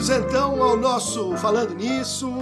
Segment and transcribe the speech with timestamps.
[0.00, 2.32] Bem-vindos então ao nosso Falando Nisso,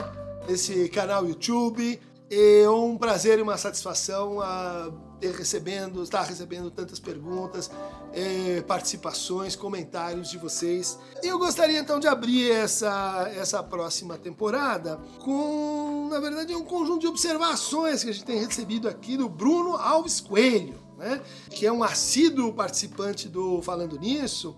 [0.48, 2.00] esse canal YouTube.
[2.30, 7.68] É um prazer e uma satisfação a ter recebendo, estar recebendo tantas perguntas,
[8.12, 11.00] é, participações, comentários de vocês.
[11.20, 17.00] E eu gostaria então de abrir essa, essa próxima temporada com, na verdade, um conjunto
[17.00, 21.20] de observações que a gente tem recebido aqui do Bruno Alves Coelho, né?
[21.50, 24.54] que é um assíduo participante do Falando Nisso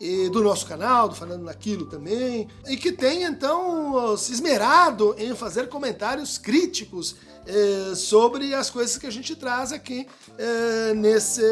[0.00, 5.34] e do nosso canal, do Falando Naquilo também, e que tem então se esmerado em
[5.34, 7.16] fazer comentários críticos
[7.46, 11.42] eh, sobre as coisas que a gente traz aqui eh, nesse,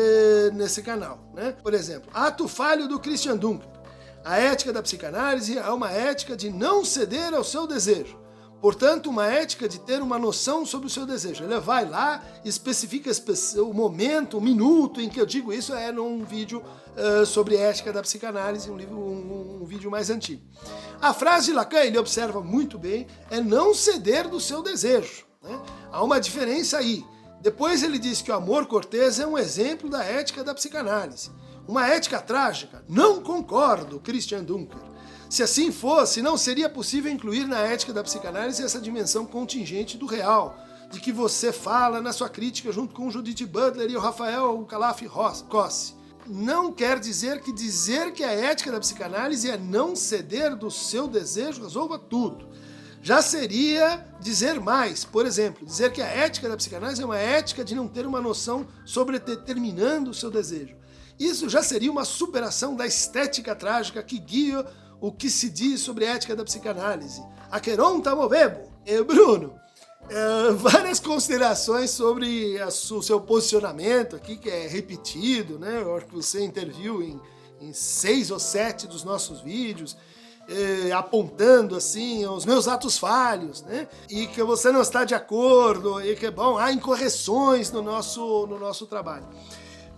[0.55, 1.31] nesse canal.
[1.35, 1.57] Né?
[1.63, 3.69] Por exemplo, Ato Falho do Christian Dunker.
[4.25, 8.26] A ética da psicanálise é uma ética de não ceder ao seu desejo
[8.67, 11.45] Portanto, uma ética de ter uma noção sobre o seu desejo.
[11.45, 13.13] Ele vai lá, especifica
[13.59, 16.61] o momento, o minuto em que eu digo isso é num vídeo
[16.97, 20.43] uh, sobre ética da psicanálise, um, livro, um, um, vídeo mais antigo.
[21.01, 25.25] A frase de Lacan, ele observa muito bem, é não ceder do seu desejo.
[25.41, 25.63] Né?
[25.93, 27.05] Há uma diferença aí.
[27.41, 31.31] Depois ele diz que o amor cortês é um exemplo da ética da psicanálise.
[31.69, 32.85] Uma ética trágica?
[32.89, 34.96] Não concordo, Christian Dunker.
[35.29, 40.07] Se assim fosse, não seria possível incluir na ética da psicanálise essa dimensão contingente do
[40.07, 40.57] real,
[40.91, 44.65] de que você fala na sua crítica junto com o Judith Butler e o Rafael
[44.67, 45.03] Calaf
[45.49, 45.95] Cossi.
[46.29, 51.07] Não quer dizer que dizer que a ética da psicanálise é não ceder do seu
[51.07, 52.49] desejo resolva tudo.
[53.03, 57.65] Já seria dizer mais, por exemplo, dizer que a ética da psicanálise é uma ética
[57.65, 60.75] de não ter uma noção sobre determinando o seu desejo.
[61.19, 64.67] Isso já seria uma superação da estética trágica que guia
[65.01, 67.23] o que se diz sobre ética da psicanálise.
[67.51, 68.71] Aqueron Tamovebo.
[68.85, 69.55] E Bruno,
[70.09, 75.83] é, várias considerações sobre a, o seu posicionamento aqui, que é repetido, né?
[75.83, 77.21] Eu acho que você interviu em,
[77.61, 79.97] em seis ou sete dos nossos vídeos.
[80.49, 83.89] É, apontando assim os meus atos falhos, né?
[84.09, 88.57] E que você não está de acordo e que bom há incorreções no nosso no
[88.57, 89.27] nosso trabalho.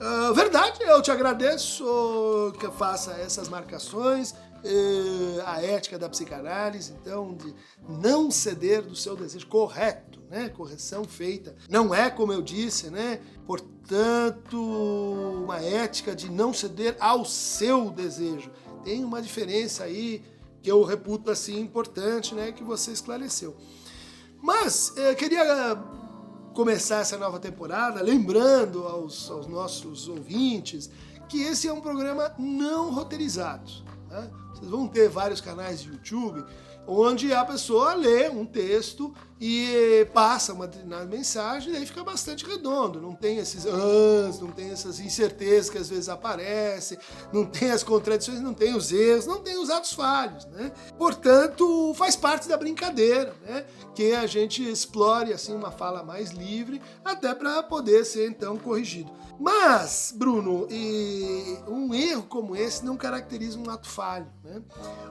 [0.01, 4.33] Uh, verdade, eu te agradeço que faça essas marcações.
[4.65, 7.55] Uh, a ética da psicanálise, então, de
[7.89, 10.49] não ceder do seu desejo correto, né?
[10.49, 11.55] Correção feita.
[11.71, 13.21] Não é, como eu disse, né?
[13.47, 18.51] Portanto, uma ética de não ceder ao seu desejo.
[18.85, 20.25] Tem uma diferença aí
[20.61, 22.51] que eu reputo assim importante, né?
[22.51, 23.57] Que você esclareceu.
[24.43, 25.77] Mas eu queria
[26.55, 30.91] começar essa nova temporada lembrando aos, aos nossos ouvintes
[31.29, 33.71] que esse é um programa não roteirizado.
[34.09, 34.31] Né?
[34.53, 36.45] Vocês vão ter vários canais de YouTube
[36.87, 40.69] onde a pessoa lê um texto e passa uma
[41.05, 43.01] mensagem e aí fica bastante redondo.
[43.01, 46.99] Não tem esses ans, não tem essas incertezas que às vezes aparecem,
[47.33, 50.73] não tem as contradições, não tem os erros, não tem os atos falhos, né?
[50.97, 53.65] Portanto, faz parte da brincadeira, né?
[53.95, 59.11] Que a gente explore assim uma fala mais livre até para poder ser então corrigido.
[59.41, 60.67] Mas, Bruno,
[61.69, 64.27] um erro como esse não caracteriza um ato falho.
[64.43, 64.61] Né?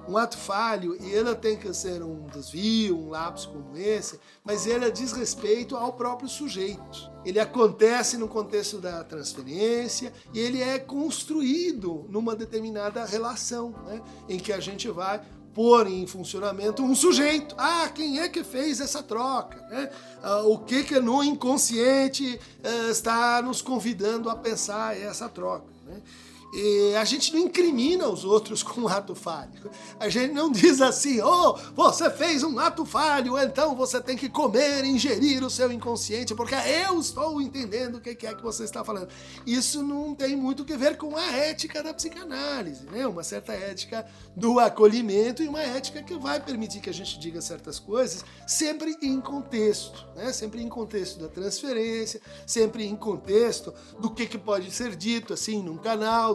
[0.05, 4.65] Um ato falho, e ele tem que ser um desvio, um lapso como esse, mas
[4.65, 7.11] ele diz respeito ao próprio sujeito.
[7.25, 14.01] Ele acontece no contexto da transferência e ele é construído numa determinada relação, né?
[14.29, 15.21] em que a gente vai
[15.53, 17.55] pôr em funcionamento um sujeito.
[17.57, 19.59] Ah, quem é que fez essa troca?
[19.69, 19.89] Né?
[20.21, 25.65] Ah, o que que no inconsciente ah, está nos convidando a pensar essa troca?
[25.85, 26.01] Né?
[26.59, 29.69] E a gente não incrimina os outros com um ato falho.
[29.99, 34.27] A gente não diz assim, oh, você fez um ato falho, então você tem que
[34.27, 38.83] comer, ingerir o seu inconsciente, porque eu estou entendendo o que é que você está
[38.83, 39.09] falando.
[39.45, 43.05] Isso não tem muito que ver com a ética da psicanálise, né?
[43.05, 44.03] Uma certa ética
[44.35, 48.97] do acolhimento e uma ética que vai permitir que a gente diga certas coisas sempre
[49.03, 50.33] em contexto, né?
[50.33, 55.61] Sempre em contexto da transferência, sempre em contexto do que, que pode ser dito assim
[55.61, 56.33] num canal,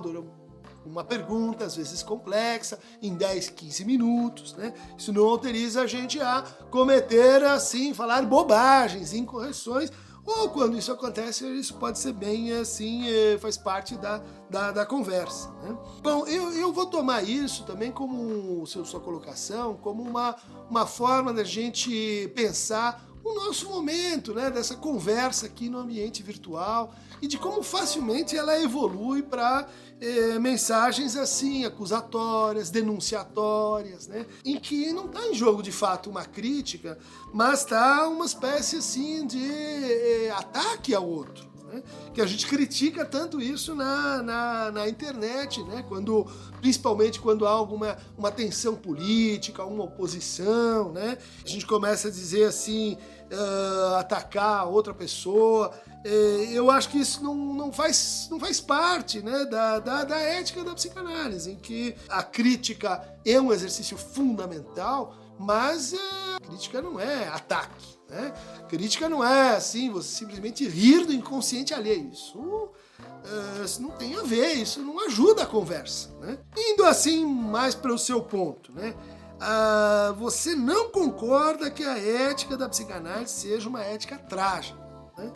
[0.85, 4.75] uma pergunta, às vezes complexa, em 10, 15 minutos, né?
[4.99, 9.91] Isso não autoriza a gente a cometer, assim, falar bobagens, incorreções,
[10.25, 14.87] ou quando isso acontece, isso pode ser bem assim, é, faz parte da, da, da
[14.87, 15.51] conversa.
[15.63, 15.77] Né?
[16.01, 20.37] Bom, eu, eu vou tomar isso também como sua colocação, como uma,
[20.71, 26.95] uma forma da gente pensar o nosso momento, né, dessa conversa aqui no ambiente virtual
[27.21, 29.69] e de como facilmente ela evolui para
[30.01, 34.27] é, mensagens assim, acusatórias, denunciatórias, né?
[34.45, 36.99] Em que não está em jogo de fato uma crítica,
[37.33, 41.52] mas está uma espécie assim de é, ataque ao outro.
[41.73, 41.83] Né?
[42.13, 45.83] Que a gente critica tanto isso na, na, na, internet, né?
[45.89, 46.27] quando,
[46.61, 50.93] principalmente quando há alguma uma tensão política, uma oposição.
[50.93, 51.17] Né?
[51.45, 52.99] A gente começa a dizer assim,
[53.33, 55.73] uh, atacar outra pessoa.
[56.05, 60.19] É, eu acho que isso não, não, faz, não faz parte né, da, da, da
[60.19, 66.99] ética da psicanálise, em que a crítica é um exercício fundamental, mas a crítica não
[66.99, 67.99] é ataque.
[68.09, 68.33] Né?
[68.69, 72.11] Crítica não é assim, você simplesmente rir do inconsciente alheio.
[72.13, 76.15] Isso, uh, isso não tem a ver, isso não ajuda a conversa.
[76.21, 76.39] Né?
[76.57, 78.95] Indo assim mais para o seu ponto, né?
[79.43, 84.79] Uh, você não concorda que a ética da psicanálise seja uma ética trágica.
[85.19, 85.33] Né?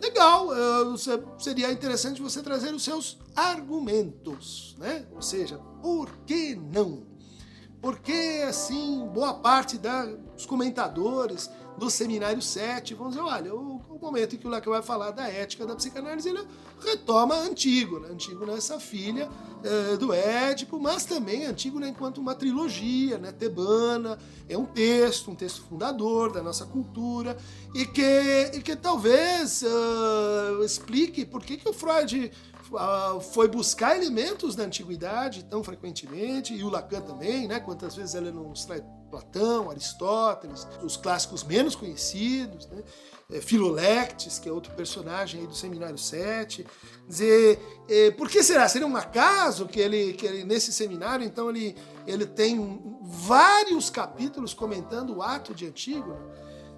[0.00, 0.48] legal,
[1.38, 5.06] seria interessante você trazer os seus argumentos, né?
[5.12, 7.07] Ou seja, por que não?
[7.80, 11.48] Porque, assim, boa parte dos comentadores
[11.78, 15.12] do Seminário 7 vão dizer, olha, o, o momento em que o Lacan vai falar
[15.12, 16.44] da ética da psicanálise, ele
[16.80, 18.08] retoma Antígona.
[18.08, 18.14] Né?
[18.14, 19.28] Antígona é essa filha
[19.62, 25.36] é, do Édipo, mas também Antígona enquanto uma trilogia, né, tebana, é um texto, um
[25.36, 27.36] texto fundador da nossa cultura,
[27.72, 32.32] e que, e que talvez uh, explique por que, que o Freud
[33.32, 38.30] foi buscar elementos da antiguidade tão frequentemente, e o Lacan também, né, quantas vezes ele
[38.30, 42.82] não traz Platão, Aristóteles, os clássicos menos conhecidos, né?
[43.30, 46.66] É, Filolectes, que é outro personagem do Seminário 7.
[47.06, 48.66] Dizer, é, por que será?
[48.68, 51.76] Seria um acaso que ele, que ele nesse seminário, então, ele,
[52.06, 56.20] ele tem vários capítulos comentando o ato de Antígona?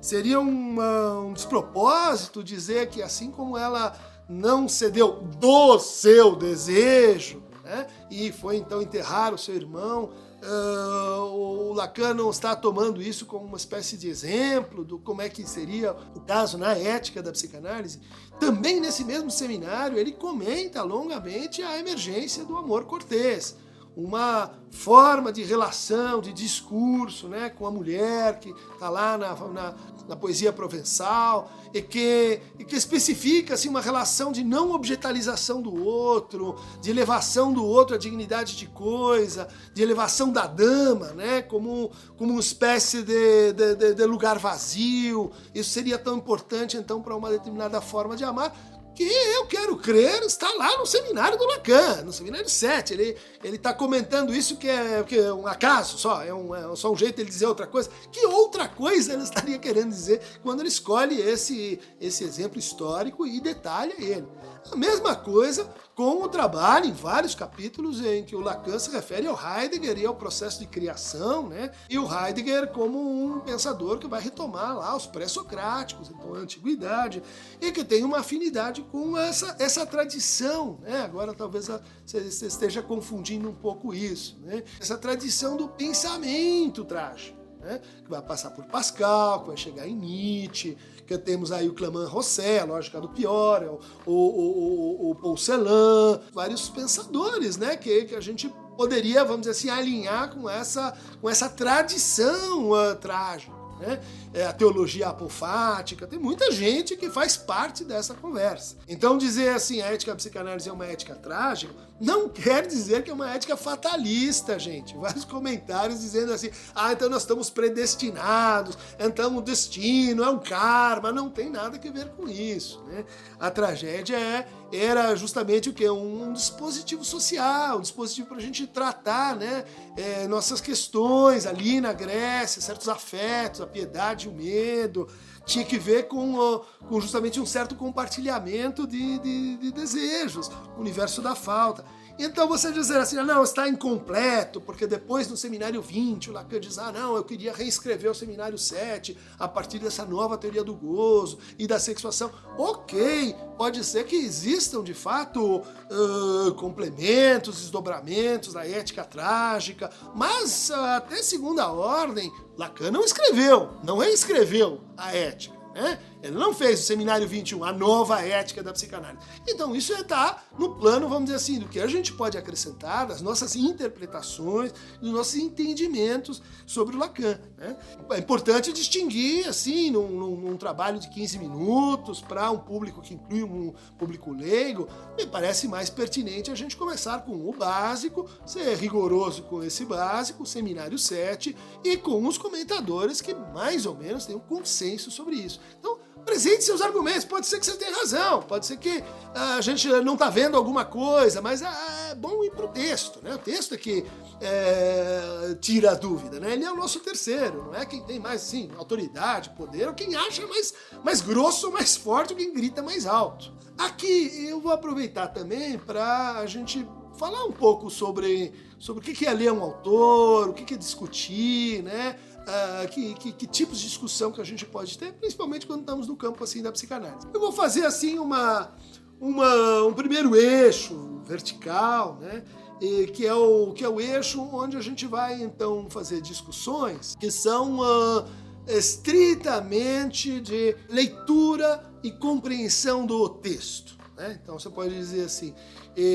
[0.00, 3.96] Seria uma, um despropósito dizer que assim como ela
[4.30, 7.86] não cedeu do seu desejo, né?
[8.10, 10.10] e foi então enterrar o seu irmão,
[10.42, 15.28] Uh, o Lacan não está tomando isso como uma espécie de exemplo do como é
[15.28, 18.00] que seria o caso na ética da psicanálise.
[18.38, 23.54] Também nesse mesmo seminário ele comenta longamente a emergência do amor cortês,
[23.96, 29.74] uma forma de relação, de discurso né, com a mulher que está lá na, na,
[30.08, 35.84] na, poesia provençal e que, e que especifica assim, uma relação de não objetalização do
[35.84, 41.90] outro, de elevação do outro à dignidade de coisa, de elevação da dama né, como,
[42.16, 45.32] como uma espécie de, de, de lugar vazio.
[45.52, 48.54] Isso seria tão importante então para uma determinada forma de amar
[49.00, 52.92] que eu quero crer está lá no seminário do Lacan, no seminário 7.
[52.92, 56.92] Ele está comentando isso que é, que é um acaso só, é, um, é só
[56.92, 57.88] um jeito ele dizer outra coisa.
[58.12, 63.40] Que outra coisa ele estaria querendo dizer quando ele escolhe esse, esse exemplo histórico e
[63.40, 64.28] detalha ele.
[64.70, 65.66] A mesma coisa
[66.00, 70.06] com o trabalho em vários capítulos em que o Lacan se refere ao Heidegger e
[70.06, 71.72] ao processo de criação, né?
[71.90, 77.22] E o Heidegger como um pensador que vai retomar lá os pré-socráticos, então a antiguidade,
[77.60, 81.02] e que tem uma afinidade com essa, essa tradição, né?
[81.02, 81.68] Agora talvez
[82.06, 84.64] você esteja confundindo um pouco isso, né?
[84.80, 87.38] Essa tradição do pensamento trágico.
[87.60, 87.78] Né?
[88.02, 90.78] que vai passar por Pascal, que vai chegar em Nietzsche,
[91.10, 93.64] que temos aí o Clément Rosset, a lógica do pior,
[94.06, 99.40] o, o, o, o Paul Celan, vários pensadores, né, que, que a gente poderia, vamos
[99.40, 103.98] dizer assim, alinhar com essa, com essa tradição uh, trágica né?
[104.32, 108.76] É a teologia apofática, tem muita gente que faz parte dessa conversa.
[108.86, 113.10] Então dizer assim, a ética da psicanálise é uma ética trágica, não quer dizer que
[113.10, 114.96] é uma ética fatalista, gente.
[114.96, 121.12] Vários comentários dizendo assim, ah, então nós estamos predestinados, então o destino é um karma,
[121.12, 123.04] não tem nada a ver com isso, né?
[123.38, 128.66] A tragédia é era justamente o que um dispositivo social, um dispositivo para a gente
[128.66, 129.64] tratar, né,
[129.96, 135.08] é, nossas questões ali na Grécia, certos afetos, a piedade, o medo,
[135.44, 141.20] tinha que ver com, com justamente um certo compartilhamento de, de, de desejos, o universo
[141.20, 141.84] da falta.
[142.22, 146.60] Então você dizer assim, ah, não, está incompleto, porque depois no seminário 20 o Lacan
[146.60, 150.74] diz, ah, não, eu queria reescrever o seminário 7 a partir dessa nova teoria do
[150.74, 152.30] gozo e da sexuação.
[152.58, 160.74] Ok, pode ser que existam de fato uh, complementos, desdobramentos da ética trágica, mas uh,
[160.74, 165.58] até segunda ordem, Lacan não escreveu, não reescreveu a ética.
[165.74, 165.98] Né?
[166.22, 169.24] Ele não fez o Seminário 21, a nova ética da psicanálise.
[169.48, 173.22] Então, isso está no plano, vamos dizer assim, do que a gente pode acrescentar, das
[173.22, 177.38] nossas interpretações, dos nossos entendimentos sobre o Lacan.
[177.56, 177.76] Né?
[178.10, 183.14] É importante distinguir, assim, num, num, num trabalho de 15 minutos, para um público que
[183.14, 188.76] inclui um público leigo, me parece mais pertinente a gente começar com o básico, ser
[188.76, 194.26] rigoroso com esse básico, o Seminário 7, e com os comentadores que mais ou menos
[194.26, 195.60] têm um consenso sobre isso.
[195.78, 197.24] Então, apresente seus argumentos.
[197.24, 199.02] Pode ser que você tenha razão, pode ser que
[199.34, 202.68] ah, a gente não está vendo alguma coisa, mas ah, é bom ir para o
[202.68, 203.20] texto.
[203.22, 203.34] Né?
[203.34, 204.04] O texto é que
[204.40, 206.38] é, tira a dúvida.
[206.38, 206.52] Né?
[206.52, 210.14] Ele é o nosso terceiro, não é quem tem mais assim, autoridade, poder, ou quem
[210.14, 213.52] acha mais, mais grosso, mais forte, ou quem grita mais alto.
[213.76, 216.86] Aqui eu vou aproveitar também para a gente
[217.16, 221.82] falar um pouco sobre, sobre o que é ler um autor, o que é discutir,
[221.82, 222.18] né?
[222.40, 226.06] Uh, que, que, que, tipos de discussão que a gente pode ter, principalmente quando estamos
[226.06, 227.26] no campo assim da psicanálise.
[227.32, 228.72] Eu vou fazer assim uma,
[229.20, 232.44] uma um primeiro eixo vertical, né?
[232.80, 237.14] E, que é o que é o eixo onde a gente vai então fazer discussões
[237.20, 238.24] que são uh,
[238.66, 243.98] estritamente de leitura e compreensão do texto.
[244.16, 244.38] Né?
[244.42, 245.54] Então você pode dizer assim,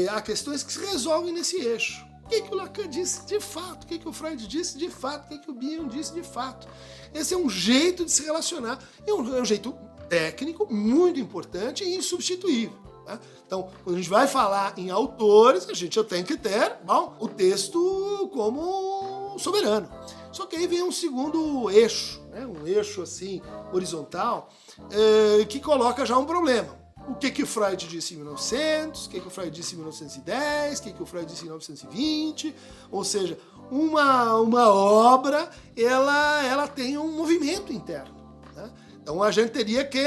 [0.10, 2.06] há questões que se resolvem nesse eixo.
[2.26, 3.84] O que, que o Lacan disse de fato?
[3.84, 5.26] O que, que o Freud disse de fato?
[5.26, 6.68] O que, que o Bion disse de fato?
[7.14, 9.74] Esse é um jeito de se relacionar, é um, é um jeito
[10.10, 12.78] técnico muito importante e insubstituível.
[13.06, 13.20] Tá?
[13.46, 17.28] Então, quando a gente vai falar em autores, a gente tem que ter bom, o
[17.28, 19.88] texto como soberano.
[20.32, 22.44] Só que aí vem um segundo eixo, né?
[22.48, 23.40] um eixo assim
[23.72, 24.50] horizontal,
[24.90, 29.20] é, que coloca já um problema o que que Freud disse em 1900, o que
[29.20, 32.56] que Freud disse em 1910, o que que o Freud disse em 1920,
[32.92, 33.38] ou seja,
[33.70, 38.16] uma, uma obra ela, ela tem um movimento interno.
[38.56, 38.72] Né?
[39.02, 40.04] Então a gente teria que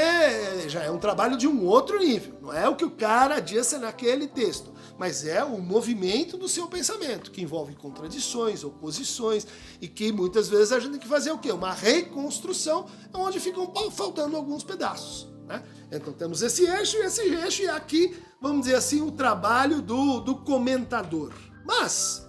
[0.68, 3.78] já é um trabalho de um outro nível, não é o que o cara disse
[3.78, 9.46] naquele texto, mas é o movimento do seu pensamento que envolve contradições, oposições
[9.80, 11.52] e que muitas vezes a gente tem que fazer o quê?
[11.52, 15.28] Uma reconstrução onde ficam faltando alguns pedaços.
[15.46, 15.62] Né?
[15.90, 20.20] Então temos esse eixo e esse eixo, e aqui, vamos dizer assim, o trabalho do,
[20.20, 21.32] do comentador.
[21.64, 22.28] Mas,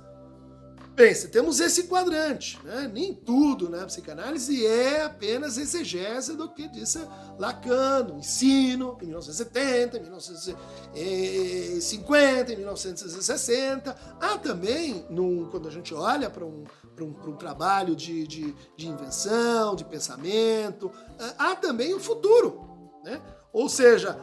[0.96, 2.90] pensa, temos esse quadrante, né?
[2.94, 3.86] nem tudo na né?
[3.86, 7.00] psicanálise é apenas exegese do que disse
[7.38, 13.96] Lacan, no ensino, em 1970, em 1950, em 1960.
[14.22, 16.64] Há também, no, quando a gente olha para um,
[17.00, 20.90] um, um, trabalho de, de, de invenção, de pensamento,
[21.38, 22.68] há também o futuro.
[23.06, 23.22] Né?
[23.52, 24.20] Ou seja,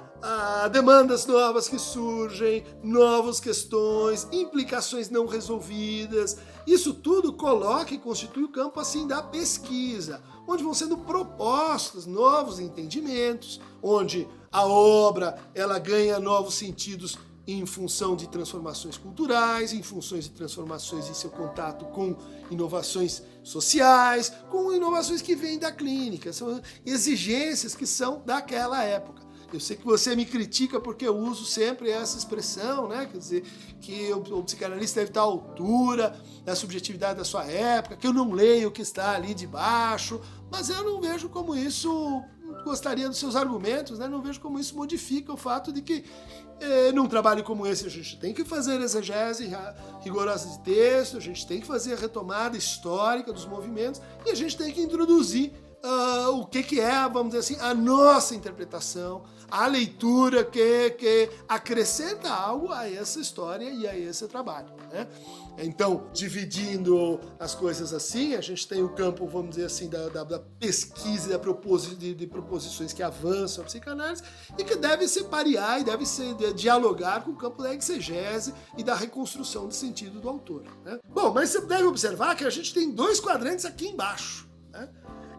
[0.72, 6.38] demandas novas que surgem, novas questões, implicações não resolvidas.
[6.66, 12.58] Isso tudo coloca e constitui o campo assim da pesquisa, onde vão sendo propostos novos
[12.60, 20.24] entendimentos, onde a obra ela ganha novos sentidos em função de transformações culturais, em funções
[20.24, 22.16] de transformações em seu contato com
[22.50, 29.26] inovações sociais, com inovações que vêm da clínica, são exigências que são daquela época.
[29.52, 33.06] Eu sei que você me critica porque eu uso sempre essa expressão, né?
[33.06, 33.44] Quer dizer,
[33.80, 38.32] que o, psicanalista deve estar à altura da subjetividade da sua época, que eu não
[38.32, 42.22] leio o que está ali debaixo, mas eu não vejo como isso
[42.66, 44.08] gostaria dos seus argumentos, né?
[44.08, 46.04] não vejo como isso modifica o fato de que
[46.60, 49.48] eh, num trabalho como esse a gente tem que fazer exegese
[50.02, 54.34] rigorosa de texto, a gente tem que fazer a retomada histórica dos movimentos e a
[54.34, 55.52] gente tem que introduzir
[55.86, 61.30] uh, o que, que é, vamos dizer assim, a nossa interpretação, a leitura que, que
[61.48, 64.68] acrescenta algo a essa história e a esse trabalho.
[64.92, 65.06] Né?
[65.58, 70.24] Então, dividindo as coisas assim, a gente tem o campo, vamos dizer assim, da, da,
[70.24, 74.22] da pesquisa da proposi de, de, proposições que avançam a psicanálise
[74.58, 78.52] e que deve se parear e deve se de, dialogar com o campo da exegese
[78.76, 80.64] e da reconstrução do sentido do autor.
[80.84, 80.98] Né?
[81.08, 84.48] Bom, mas você deve observar que a gente tem dois quadrantes aqui embaixo.
[84.72, 84.88] Né?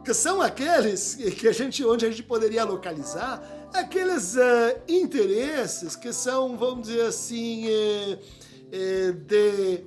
[0.07, 4.39] Que são aqueles que a gente, onde a gente poderia localizar aqueles uh,
[4.87, 8.19] interesses que são, vamos dizer assim, eh,
[8.71, 9.83] eh, de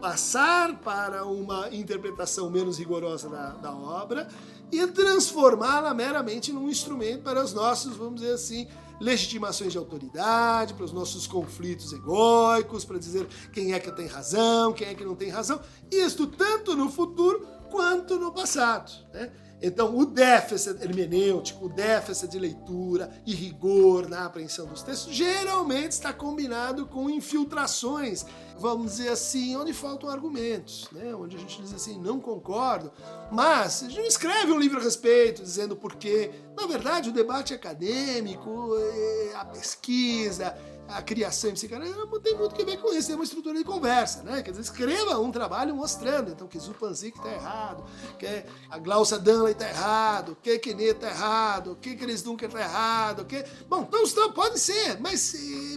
[0.00, 4.28] passar para uma interpretação menos rigorosa da, da obra
[4.70, 8.68] e transformá-la meramente num instrumento para os nossos, vamos dizer assim,
[9.00, 14.72] legitimações de autoridade, para os nossos conflitos egóicos, para dizer quem é que tem razão,
[14.72, 15.60] quem é que não tem razão.
[15.90, 18.92] Isto tanto no futuro quanto no passado.
[19.12, 19.32] Né?
[19.62, 25.92] Então, o déficit hermenêutico, o déficit de leitura e rigor na apreensão dos textos, geralmente
[25.92, 28.26] está combinado com infiltrações,
[28.58, 31.14] vamos dizer assim, onde faltam argumentos, né?
[31.14, 32.92] onde a gente diz assim, não concordo,
[33.32, 36.30] mas a gente não escreve um livro a respeito, dizendo por quê.
[36.56, 40.56] Na verdade, o debate acadêmico, eh, a pesquisa,
[40.88, 44.22] a criação psicanálise não tem muito a ver com isso, tem uma estrutura de conversa,
[44.22, 44.42] né?
[44.42, 47.84] Quer dizer, escreva um trabalho mostrando, então, que Zupanzik está errado,
[48.18, 48.26] que
[48.70, 53.44] a Glaucia Danley está errado, que Kine está errado, que Chris Dunker está errado, que...
[53.68, 55.34] Bom, então pode ser, mas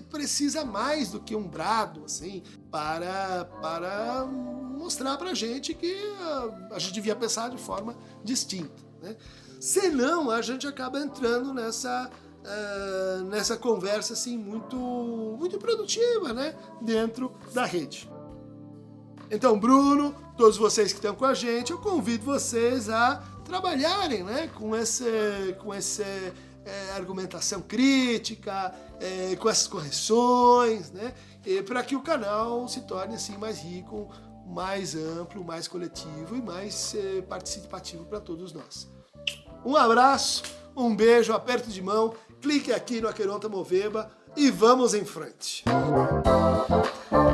[0.10, 5.96] precisa mais do que um brado, assim, para, para mostrar para a gente que
[6.72, 9.16] a gente devia pensar de forma distinta, né?
[9.60, 12.12] Senão, a gente acaba entrando nessa,
[12.44, 16.56] uh, nessa conversa assim muito, muito produtiva né?
[16.82, 18.10] dentro da rede.
[19.30, 24.50] Então, Bruno, todos vocês que estão com a gente, eu convido vocês a trabalharem né,
[24.56, 25.06] com essa
[25.60, 26.04] com esse,
[26.68, 31.14] é, argumentação crítica, é, com essas correções, né,
[31.66, 34.10] para que o canal se torne assim mais rico,
[34.46, 38.90] mais amplo, mais coletivo e mais é, participativo para todos nós.
[39.66, 40.44] Um abraço,
[40.76, 45.64] um beijo, aperto de mão, clique aqui no Aqueronta Moveba e vamos em frente.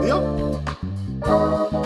[0.02, 1.83] Viu?